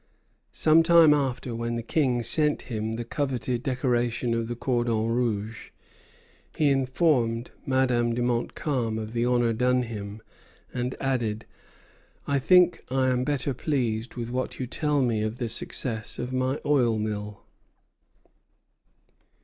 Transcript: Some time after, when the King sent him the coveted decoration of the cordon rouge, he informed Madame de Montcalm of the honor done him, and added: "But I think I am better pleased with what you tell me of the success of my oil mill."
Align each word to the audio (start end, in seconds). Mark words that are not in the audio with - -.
Some 0.55 0.81
time 0.81 1.13
after, 1.13 1.53
when 1.55 1.75
the 1.75 1.83
King 1.83 2.23
sent 2.23 2.63
him 2.63 2.93
the 2.93 3.05
coveted 3.05 3.61
decoration 3.61 4.33
of 4.33 4.47
the 4.47 4.55
cordon 4.55 5.05
rouge, 5.09 5.69
he 6.55 6.71
informed 6.71 7.51
Madame 7.67 8.15
de 8.15 8.23
Montcalm 8.23 8.97
of 8.97 9.13
the 9.13 9.25
honor 9.27 9.53
done 9.53 9.83
him, 9.83 10.23
and 10.73 10.95
added: 10.99 11.45
"But 12.25 12.31
I 12.31 12.39
think 12.39 12.83
I 12.89 13.09
am 13.09 13.23
better 13.23 13.53
pleased 13.53 14.15
with 14.15 14.31
what 14.31 14.57
you 14.59 14.65
tell 14.65 15.03
me 15.03 15.21
of 15.21 15.37
the 15.37 15.47
success 15.49 16.17
of 16.17 16.33
my 16.33 16.59
oil 16.65 16.97
mill." 16.97 17.43